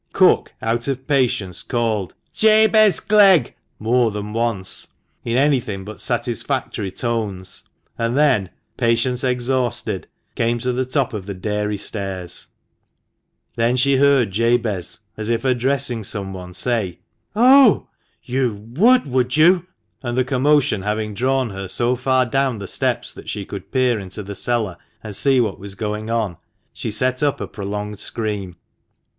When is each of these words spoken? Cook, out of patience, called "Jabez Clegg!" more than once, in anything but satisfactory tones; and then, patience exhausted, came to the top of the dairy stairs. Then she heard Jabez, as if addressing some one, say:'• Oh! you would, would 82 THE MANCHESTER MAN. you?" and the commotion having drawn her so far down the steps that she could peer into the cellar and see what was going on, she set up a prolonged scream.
Cook, 0.13 0.55
out 0.63 0.87
of 0.87 1.05
patience, 1.07 1.61
called 1.61 2.15
"Jabez 2.33 2.99
Clegg!" 2.99 3.53
more 3.77 4.09
than 4.09 4.33
once, 4.33 4.87
in 5.23 5.37
anything 5.37 5.85
but 5.85 6.01
satisfactory 6.01 6.89
tones; 6.89 7.65
and 7.99 8.17
then, 8.17 8.49
patience 8.77 9.23
exhausted, 9.23 10.07
came 10.33 10.57
to 10.57 10.71
the 10.73 10.85
top 10.87 11.13
of 11.13 11.27
the 11.27 11.35
dairy 11.35 11.77
stairs. 11.77 12.47
Then 13.55 13.77
she 13.77 13.97
heard 13.97 14.31
Jabez, 14.31 15.01
as 15.17 15.29
if 15.29 15.45
addressing 15.45 16.03
some 16.03 16.33
one, 16.33 16.55
say:'• 16.55 16.97
Oh! 17.35 17.87
you 18.23 18.55
would, 18.69 19.05
would 19.05 19.27
82 19.27 19.41
THE 19.43 19.47
MANCHESTER 19.47 19.51
MAN. 19.51 19.53
you?" 19.53 19.67
and 20.09 20.17
the 20.17 20.23
commotion 20.25 20.81
having 20.81 21.13
drawn 21.13 21.51
her 21.51 21.67
so 21.67 21.95
far 21.95 22.25
down 22.25 22.57
the 22.57 22.67
steps 22.67 23.11
that 23.13 23.29
she 23.29 23.45
could 23.45 23.71
peer 23.71 23.99
into 23.99 24.23
the 24.23 24.33
cellar 24.33 24.77
and 25.03 25.15
see 25.15 25.39
what 25.39 25.59
was 25.59 25.75
going 25.75 26.09
on, 26.09 26.37
she 26.73 26.89
set 26.89 27.21
up 27.21 27.39
a 27.39 27.45
prolonged 27.45 27.99
scream. 27.99 28.55